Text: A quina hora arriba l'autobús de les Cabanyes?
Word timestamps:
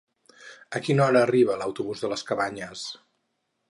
A 0.79 0.81
quina 0.87 1.05
hora 1.05 1.21
arriba 1.27 1.59
l'autobús 1.61 2.05
de 2.07 2.13
les 2.15 2.29
Cabanyes? 2.31 2.87